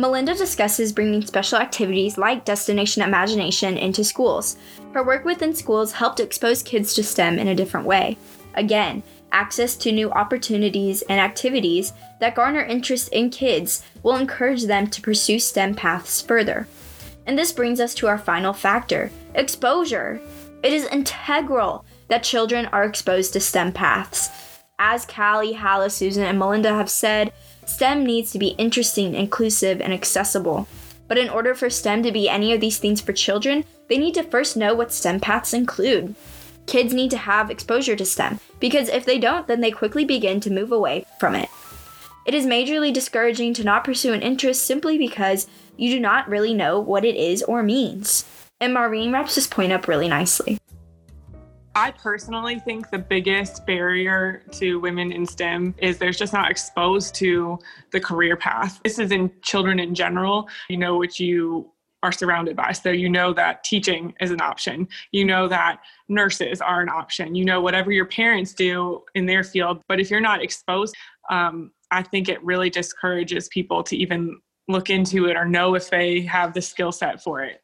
[0.00, 4.56] Melinda discusses bringing special activities like Destination Imagination into schools.
[4.94, 8.16] Her work within schools helped expose kids to STEM in a different way.
[8.54, 14.86] Again, access to new opportunities and activities that garner interest in kids will encourage them
[14.86, 16.68] to pursue STEM paths further.
[17.26, 20.20] And this brings us to our final factor exposure.
[20.62, 24.30] It is integral that children are exposed to STEM paths.
[24.78, 27.32] As Callie, Halla, Susan, and Melinda have said,
[27.68, 30.66] STEM needs to be interesting, inclusive, and accessible.
[31.06, 34.14] But in order for STEM to be any of these things for children, they need
[34.14, 36.14] to first know what STEM paths include.
[36.66, 40.40] Kids need to have exposure to STEM, because if they don't, then they quickly begin
[40.40, 41.50] to move away from it.
[42.26, 45.46] It is majorly discouraging to not pursue an interest simply because
[45.76, 48.24] you do not really know what it is or means.
[48.60, 50.58] And Maureen wraps this point up really nicely.
[51.78, 57.14] I personally think the biggest barrier to women in STEM is there's just not exposed
[57.16, 57.56] to
[57.92, 58.80] the career path.
[58.82, 60.48] This is in children in general.
[60.68, 61.70] You know what you
[62.02, 62.72] are surrounded by.
[62.72, 64.88] So you know that teaching is an option.
[65.12, 67.36] You know that nurses are an option.
[67.36, 69.80] You know whatever your parents do in their field.
[69.86, 70.96] But if you're not exposed,
[71.30, 75.90] um, I think it really discourages people to even look into it or know if
[75.90, 77.62] they have the skill set for it.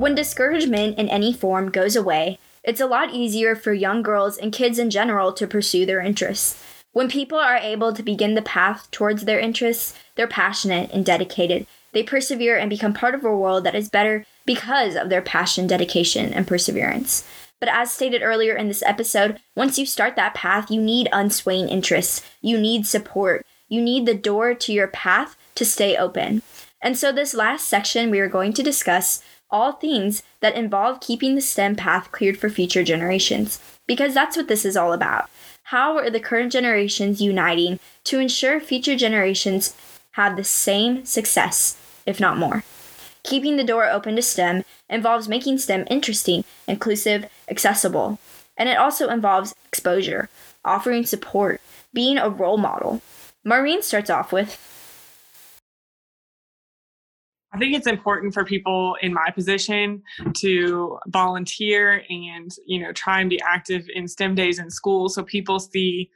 [0.00, 4.50] When discouragement in any form goes away, it's a lot easier for young girls and
[4.50, 6.64] kids in general to pursue their interests.
[6.92, 11.66] When people are able to begin the path towards their interests, they're passionate and dedicated.
[11.92, 15.66] They persevere and become part of a world that is better because of their passion,
[15.66, 17.28] dedication, and perseverance.
[17.58, 21.68] But as stated earlier in this episode, once you start that path, you need unswaying
[21.68, 22.22] interests.
[22.40, 23.44] You need support.
[23.68, 26.40] You need the door to your path to stay open.
[26.80, 31.34] And so, this last section, we are going to discuss all things that involve keeping
[31.34, 33.60] the STEM path cleared for future generations.
[33.86, 35.28] Because that's what this is all about.
[35.64, 39.74] How are the current generations uniting to ensure future generations
[40.12, 41.76] have the same success,
[42.06, 42.64] if not more?
[43.22, 48.18] Keeping the door open to STEM involves making STEM interesting, inclusive, accessible.
[48.56, 50.28] And it also involves exposure,
[50.64, 51.60] offering support,
[51.92, 53.02] being a role model.
[53.44, 54.58] Maureen starts off with
[57.52, 60.02] I think it's important for people in my position
[60.34, 65.24] to volunteer and, you know, try and be active in STEM days in school so
[65.24, 66.10] people see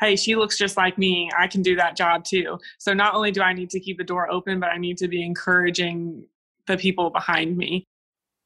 [0.00, 1.30] hey, she looks just like me.
[1.38, 2.58] I can do that job too.
[2.78, 5.08] So not only do I need to keep the door open, but I need to
[5.08, 6.24] be encouraging
[6.66, 7.84] the people behind me.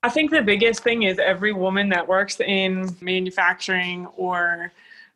[0.03, 4.73] I think the biggest thing is every woman that works in manufacturing or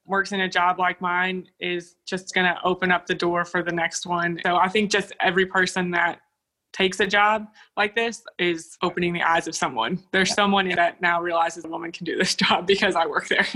[0.07, 3.63] works in a job like mine is just going to open up the door for
[3.63, 4.41] the next one.
[4.47, 6.21] So I think just every person that
[6.73, 7.47] takes a job
[7.77, 9.99] like this is opening the eyes of someone.
[10.13, 13.47] There's someone that now realizes a woman can do this job because I work there.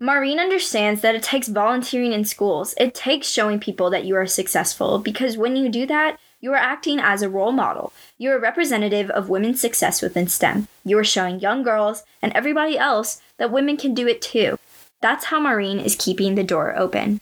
[0.00, 2.74] Maureen understands that it takes volunteering in schools.
[2.78, 6.56] It takes showing people that you are successful because when you do that, you are
[6.56, 7.92] acting as a role model.
[8.18, 10.68] You're representative of women's success within STEM.
[10.84, 14.58] You are showing young girls and everybody else that women can do it too.
[15.00, 17.20] That's how Maureen is keeping the door open.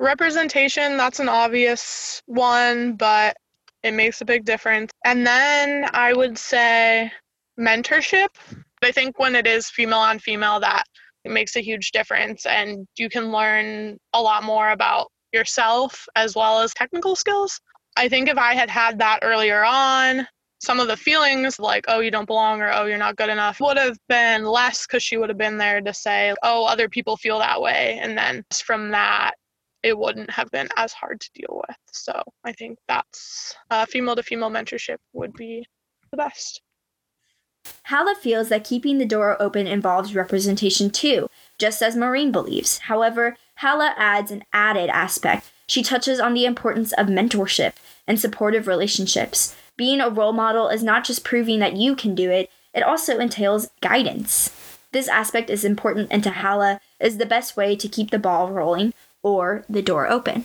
[0.00, 3.36] Representation, that's an obvious one, but
[3.82, 4.92] it makes a big difference.
[5.04, 7.10] And then I would say
[7.58, 8.28] mentorship.
[8.82, 10.84] I think when it is female on female, that
[11.24, 16.60] makes a huge difference, and you can learn a lot more about yourself as well
[16.60, 17.60] as technical skills.
[17.96, 20.26] I think if I had had that earlier on,
[20.60, 23.60] some of the feelings like, oh, you don't belong or oh, you're not good enough
[23.60, 27.16] would have been less because she would have been there to say, oh, other people
[27.16, 27.98] feel that way.
[28.00, 29.32] And then from that,
[29.82, 31.76] it wouldn't have been as hard to deal with.
[31.92, 35.66] So I think that's uh, female to female mentorship would be
[36.10, 36.62] the best.
[37.84, 42.78] Hala feels that keeping the door open involves representation too, just as Maureen believes.
[42.78, 45.50] However, Hala adds an added aspect.
[45.66, 47.74] She touches on the importance of mentorship
[48.06, 49.54] and supportive relationships.
[49.76, 53.18] Being a role model is not just proving that you can do it, it also
[53.18, 54.50] entails guidance.
[54.92, 58.50] This aspect is important and to Hala is the best way to keep the ball
[58.50, 58.94] rolling
[59.28, 60.44] or the door open.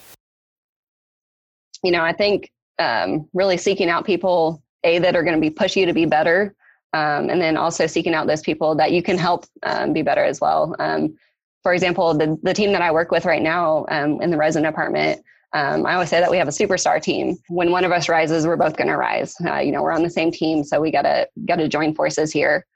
[1.82, 5.50] You know, I think um, really seeking out people, A, that are going to be
[5.50, 6.54] push you to be better,
[6.92, 10.24] um, and then also seeking out those people that you can help um, be better
[10.24, 10.74] as well.
[10.78, 11.16] Um,
[11.62, 14.62] for example, the, the team that I work with right now um, in the resin
[14.62, 15.22] department,
[15.54, 17.36] um, I always say that we have a superstar team.
[17.48, 19.34] When one of us rises, we're both going to rise.
[19.44, 22.66] Uh, you know, we're on the same team, so we gotta gotta join forces here.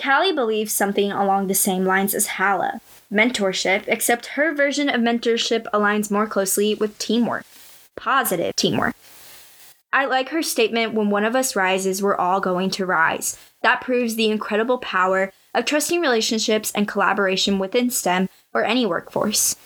[0.00, 2.80] Callie believes something along the same lines as Hala
[3.12, 7.44] mentorship, except her version of mentorship aligns more closely with teamwork,
[7.96, 8.94] positive teamwork.
[9.92, 13.36] I like her statement when one of us rises, we're all going to rise.
[13.62, 19.56] That proves the incredible power of trusting relationships and collaboration within STEM or any workforce.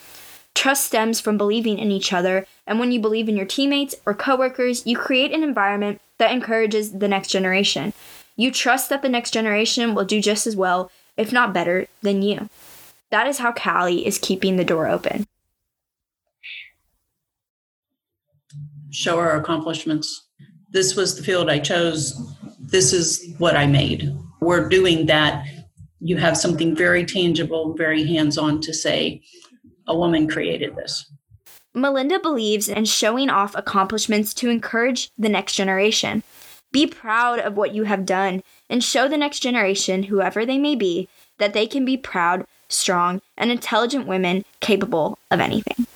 [0.55, 4.15] Trust stems from believing in each other, and when you believe in your teammates or
[4.15, 7.93] coworkers, you create an environment that encourages the next generation.
[8.37, 12.23] You trust that the next generation will do just as well, if not better, than
[12.23, 12.49] you.
[13.15, 15.25] That is how Callie is keeping the door open.
[18.91, 20.27] Show our accomplishments.
[20.71, 22.13] This was the field I chose.
[22.59, 24.13] This is what I made.
[24.41, 25.47] We're doing that.
[26.01, 29.23] You have something very tangible, very hands on to say,
[29.87, 31.09] a woman created this.
[31.73, 36.25] Melinda believes in showing off accomplishments to encourage the next generation.
[36.73, 40.75] Be proud of what you have done and show the next generation, whoever they may
[40.75, 41.09] be,
[41.39, 42.45] that they can be proud
[42.75, 45.87] strong, and intelligent women capable of anything.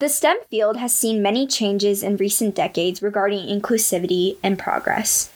[0.00, 5.30] The STEM field has seen many changes in recent decades regarding inclusivity and progress.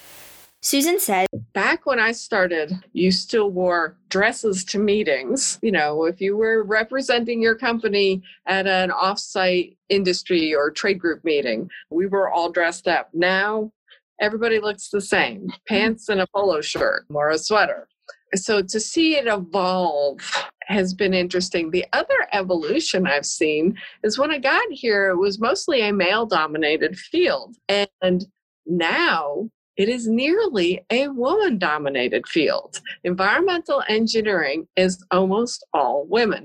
[0.62, 5.58] Susan said, Back when I started, you still wore dresses to meetings.
[5.62, 11.22] You know, if you were representing your company at an offsite industry or trade group
[11.24, 13.10] meeting, we were all dressed up.
[13.12, 13.70] Now,
[14.18, 17.86] everybody looks the same pants and a polo shirt or a sweater.
[18.34, 20.20] So to see it evolve
[20.62, 21.70] has been interesting.
[21.70, 26.24] The other evolution I've seen is when I got here, it was mostly a male
[26.24, 27.56] dominated field.
[27.68, 28.26] And
[28.64, 32.80] now it is nearly a woman dominated field.
[33.04, 36.44] Environmental engineering is almost all women.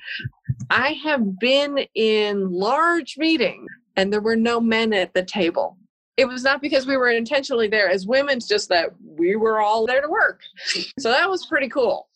[0.69, 5.77] I have been in large meetings and there were no men at the table.
[6.15, 9.85] It was not because we were intentionally there as women, just that we were all
[9.85, 10.41] there to work.
[10.97, 12.07] So that was pretty cool.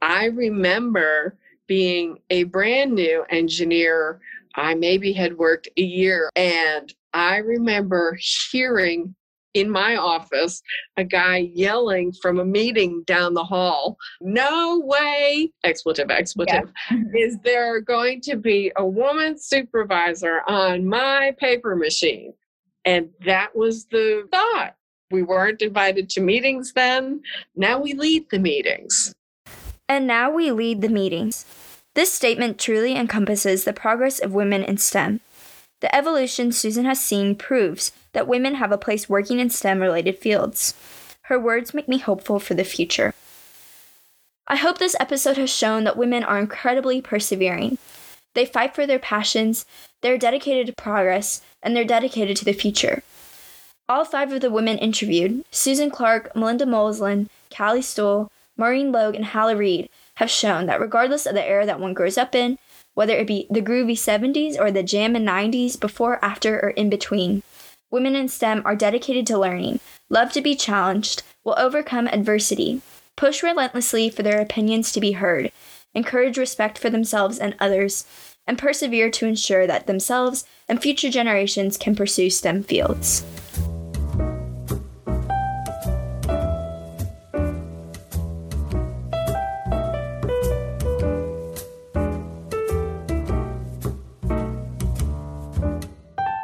[0.00, 1.36] I remember
[1.66, 4.20] being a brand new engineer.
[4.54, 8.18] I maybe had worked a year and I remember
[8.50, 9.14] hearing
[9.54, 10.62] in my office
[10.96, 16.98] a guy yelling from a meeting down the hall no way expletive expletive yeah.
[17.14, 22.32] is there going to be a woman supervisor on my paper machine?
[22.84, 24.74] And that was the thought.
[25.10, 27.22] We weren't invited to meetings then.
[27.54, 29.14] Now we lead the meetings.
[29.88, 31.44] And now we lead the meetings.
[31.94, 35.20] This statement truly encompasses the progress of women in stem.
[35.80, 40.18] The evolution susan has seen proves that women have a place working in STEM related
[40.18, 40.74] fields.
[41.22, 43.14] Her words make me hopeful for the future.
[44.46, 47.78] I hope this episode has shown that women are incredibly persevering.
[48.34, 49.64] They fight for their passions,
[50.00, 53.02] they're dedicated to progress, and they're dedicated to the future.
[53.88, 59.26] All five of the women interviewed Susan Clark, Melinda Moslin, Callie Stoll, Maureen Logue, and
[59.26, 62.58] Halla Reed have shown that regardless of the era that one grows up in,
[62.94, 67.42] whether it be the groovy 70s or the jammin' 90s, before, after, or in between,
[67.92, 69.78] women in STEM are dedicated to learning,
[70.08, 72.80] love to be challenged, will overcome adversity,
[73.16, 75.52] push relentlessly for their opinions to be heard,
[75.94, 78.04] encourage respect for themselves and others,
[78.46, 83.24] and persevere to ensure that themselves and future generations can pursue STEM fields.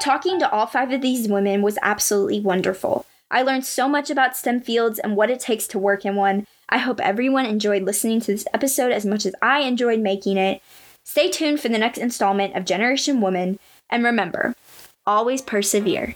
[0.08, 3.04] Talking to all five of these women was absolutely wonderful.
[3.30, 6.46] I learned so much about STEM fields and what it takes to work in one.
[6.70, 10.62] I hope everyone enjoyed listening to this episode as much as I enjoyed making it.
[11.04, 13.58] Stay tuned for the next installment of Generation Woman,
[13.90, 14.54] and remember,
[15.06, 16.14] always persevere.